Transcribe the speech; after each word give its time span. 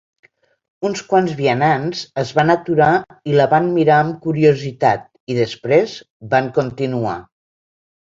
Uns 0.87 1.01
quants 1.09 1.33
vianants 1.41 1.99
es 2.21 2.31
van 2.39 2.51
aturar 2.53 2.87
i 3.31 3.35
la 3.39 3.45
van 3.51 3.67
mirar 3.75 3.97
amb 4.05 4.17
curiositat 4.23 5.05
i, 5.11 5.37
després, 5.41 5.95
van 6.33 6.49
continuar. 6.57 7.15